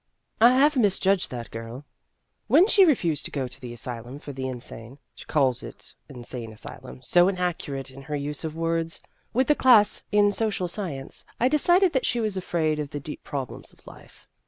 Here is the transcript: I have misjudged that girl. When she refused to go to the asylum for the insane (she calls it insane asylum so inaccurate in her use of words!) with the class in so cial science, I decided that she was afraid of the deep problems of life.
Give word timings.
I 0.41 0.53
have 0.55 0.75
misjudged 0.77 1.29
that 1.29 1.51
girl. 1.51 1.85
When 2.47 2.65
she 2.65 2.85
refused 2.85 3.23
to 3.25 3.29
go 3.29 3.47
to 3.47 3.61
the 3.61 3.71
asylum 3.71 4.17
for 4.17 4.33
the 4.33 4.47
insane 4.47 4.97
(she 5.13 5.25
calls 5.25 5.61
it 5.61 5.93
insane 6.09 6.51
asylum 6.51 7.03
so 7.03 7.27
inaccurate 7.27 7.91
in 7.91 8.01
her 8.01 8.15
use 8.15 8.43
of 8.43 8.55
words!) 8.55 8.99
with 9.35 9.45
the 9.45 9.53
class 9.53 10.01
in 10.11 10.31
so 10.31 10.49
cial 10.49 10.67
science, 10.67 11.23
I 11.39 11.47
decided 11.49 11.93
that 11.93 12.07
she 12.07 12.19
was 12.19 12.35
afraid 12.35 12.79
of 12.79 12.89
the 12.89 12.99
deep 12.99 13.23
problems 13.23 13.71
of 13.73 13.85
life. 13.85 14.27